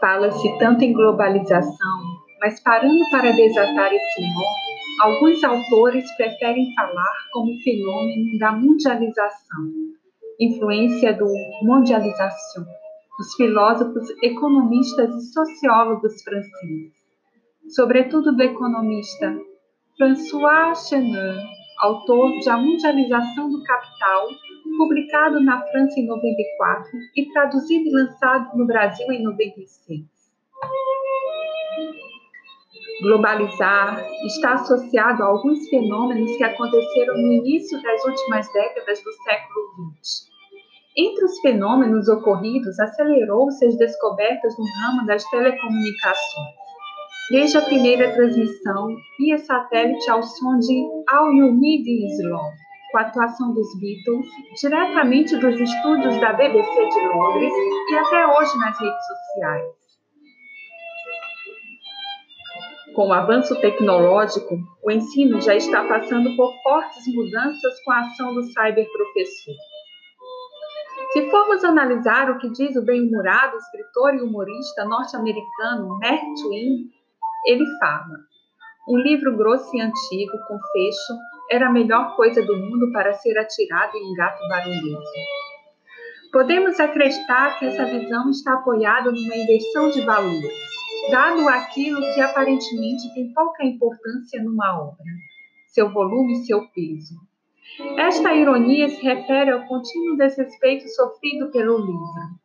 [0.00, 1.98] Fala-se tanto em globalização,
[2.40, 9.70] mas parando para desatar esse nó, alguns autores preferem falar como fenômeno da mundialização,
[10.40, 11.26] influência do
[11.62, 12.64] mondialização,
[13.18, 16.92] dos filósofos, economistas e sociólogos franceses,
[17.68, 19.38] sobretudo do economista
[19.96, 24.28] François Chenin, autor de A Mundialização do Capital,
[24.76, 30.04] publicado na França em 94 e traduzido e lançado no Brasil em 96.
[33.02, 39.92] Globalizar está associado a alguns fenômenos que aconteceram no início das últimas décadas do século
[40.02, 40.28] XX.
[40.96, 46.69] Entre os fenômenos ocorridos, acelerou-se as descobertas no ramo das telecomunicações.
[47.30, 52.56] Desde a primeira transmissão via satélite ao som de All You Need Is Love,
[52.90, 54.26] com a atuação dos Beatles,
[54.60, 57.52] diretamente dos estúdios da BBC de Londres
[57.88, 59.80] e até hoje nas redes sociais.
[62.96, 68.34] Com o avanço tecnológico, o ensino já está passando por fortes mudanças com a ação
[68.34, 69.54] do cyberprofessor.
[71.12, 76.90] Se formos analisar o que diz o bem-humorado escritor e humorista norte-americano Mark Twain,
[77.46, 78.18] ele fala:
[78.88, 81.18] um livro grosso e antigo, com fecho,
[81.50, 85.02] era a melhor coisa do mundo para ser atirado em um gato barulhento.
[86.32, 90.52] Podemos acreditar que essa visão está apoiada numa inversão de valores,
[91.10, 95.04] dado aquilo que aparentemente tem pouca importância numa obra,
[95.68, 97.16] seu volume e seu peso.
[97.96, 102.40] Esta ironia se refere ao contínuo desrespeito sofrido pelo livro.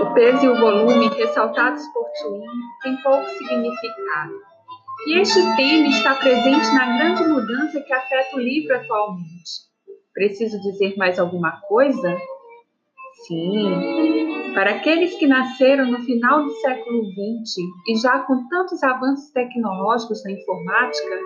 [0.00, 2.46] O peso e o volume, ressaltados por Twin,
[2.82, 4.32] têm pouco significado.
[5.06, 9.68] E este tema está presente na grande mudança que afeta o livro atualmente.
[10.14, 12.16] Preciso dizer mais alguma coisa?
[13.26, 17.56] Sim, para aqueles que nasceram no final do século XX
[17.88, 21.18] e já com tantos avanços tecnológicos na informática,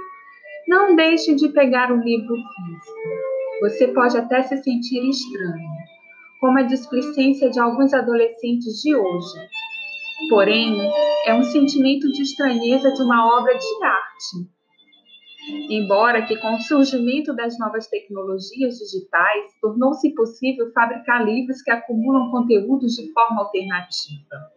[0.68, 2.98] não deixe de pegar um livro físico.
[3.60, 5.70] Você pode até se sentir estranho,
[6.40, 9.38] como a displicência de alguns adolescentes de hoje,
[10.28, 10.78] Porém,
[11.26, 14.54] é um sentimento de estranheza de uma obra de arte.
[15.68, 22.30] Embora que com o surgimento das novas tecnologias digitais, tornou-se possível fabricar livros que acumulam
[22.30, 24.52] conteúdos de forma alternativa.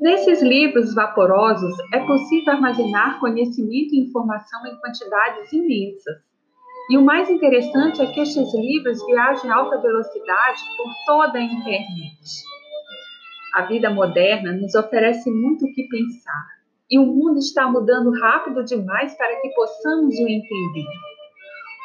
[0.00, 6.16] Nesses livros vaporosos, é possível armazenar conhecimento e informação em quantidades imensas.
[6.88, 11.42] E o mais interessante é que estes livros viajam em alta velocidade por toda a
[11.42, 12.20] internet.
[13.54, 16.46] A vida moderna nos oferece muito o que pensar,
[16.88, 20.86] e o mundo está mudando rápido demais para que possamos o entender.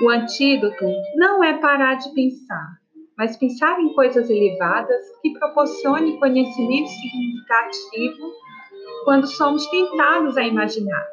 [0.04, 0.86] O antídoto
[1.16, 2.78] não é parar de pensar,
[3.18, 8.32] mas pensar em coisas elevadas que proporcionem conhecimento significativo
[9.04, 11.11] quando somos tentados a imaginar.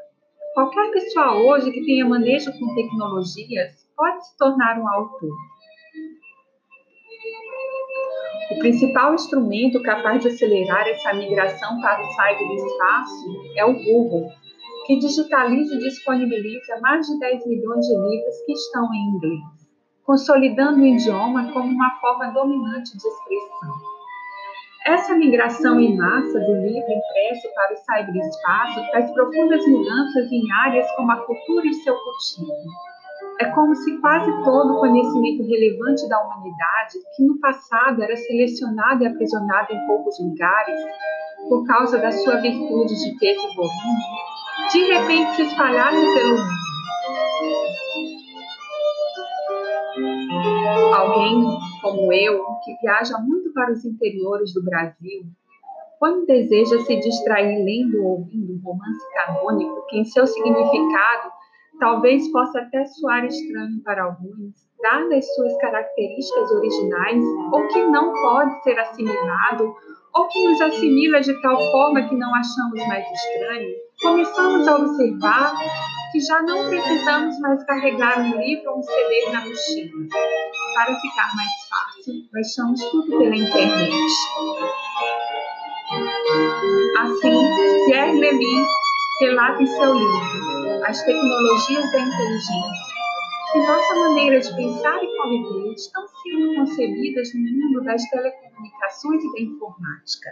[0.58, 5.30] Qualquer pessoa hoje que tenha manejo com tecnologias pode se tornar um autor.
[8.50, 13.24] O principal instrumento capaz de acelerar essa migração para o cyberespaço
[13.54, 14.32] é o Google,
[14.88, 19.44] que digitaliza e disponibiliza mais de 10 milhões de livros que estão em inglês,
[20.02, 23.97] consolidando o idioma como uma forma dominante de expressão.
[24.88, 30.90] Essa migração em massa do livro impresso para o cyberespaço traz profundas mudanças em áreas
[30.92, 32.56] como a cultura e seu cultivo
[33.40, 39.04] é como se quase todo o conhecimento relevante da humanidade, que no passado era selecionado
[39.04, 40.80] e aprisionado em poucos lugares,
[41.48, 46.57] por causa da sua virtude de peso e volume, de repente se espalhasse pelo mundo.
[50.94, 51.44] Alguém
[51.82, 55.22] como eu, que viaja muito para os interiores do Brasil,
[55.98, 61.30] quando deseja se distrair lendo ou ouvindo um romance canônico que em seu significado
[61.80, 68.62] talvez possa até soar estranho para alguns, dadas suas características originais, ou que não pode
[68.62, 69.74] ser assimilado,
[70.14, 73.68] ou que nos assimila de tal forma que não achamos mais estranho,
[74.02, 75.52] começamos a observar
[76.12, 80.08] que já não precisamos mais carregar um livro ou um CD na mochila.
[80.74, 83.92] Para ficar mais fácil, baixamos tudo pela internet.
[86.98, 88.66] Assim, Pierre Levy
[89.20, 92.88] relata em seu livro As Tecnologias da Inteligência
[93.52, 99.32] que nossa maneira de pensar e conviver estão sendo concebidas no mundo das telecomunicações e
[99.32, 100.30] da informática.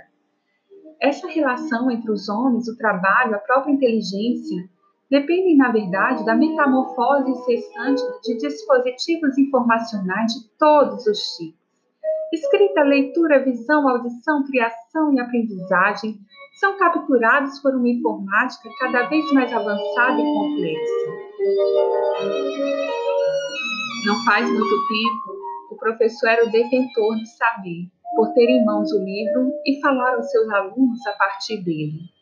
[1.01, 4.69] Essa relação entre os homens, o trabalho, a própria inteligência
[5.11, 11.67] dependem, na verdade, da metamorfose incessante de dispositivos informacionais de todos os tipos.
[12.33, 16.19] Escrita, leitura, visão, audição, criação e aprendizagem
[16.59, 21.27] são capturados por uma informática cada vez mais avançada e complexa.
[24.05, 25.37] Não faz muito tempo,
[25.71, 30.15] o professor era o detentor de saber, por ter em mãos o livro e falar
[30.15, 32.16] aos seus alunos a partir dele.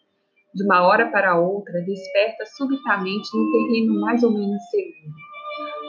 [0.55, 5.13] De uma hora para outra, desperta subitamente no terreno mais ou menos seguro.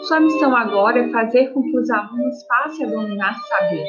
[0.07, 3.85] Sua missão agora é fazer com que os alunos passem a dominar saber.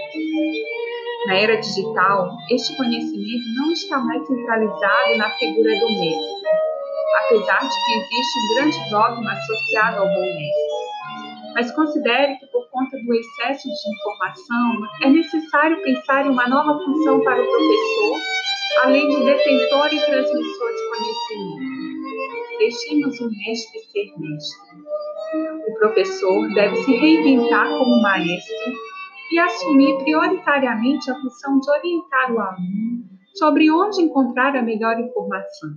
[1.26, 6.50] Na era digital, este conhecimento não está mais centralizado na figura do mestre,
[7.24, 11.54] apesar de que existe um grande dogma associado ao bom mestre.
[11.54, 16.78] Mas considere que, por conta do excesso de informação, é necessário pensar em uma nova
[16.84, 18.20] função para o professor,
[18.82, 21.76] além de detentor e transmissor de conhecimento.
[22.58, 24.66] Deixemos o mestre ser mestre.
[25.68, 28.56] O professor deve se reinventar como maestro
[29.32, 33.04] e assumir prioritariamente a função de orientar o aluno
[33.34, 35.70] sobre onde encontrar a melhor informação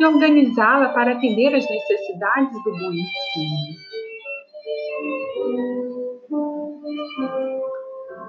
[0.00, 3.92] e organizá-la para atender às necessidades do bom ensino.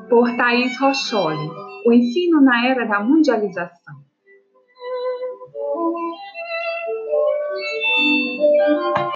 [0.10, 1.50] Por Thaís Rocholi,
[1.86, 4.03] o ensino na era da mundialização.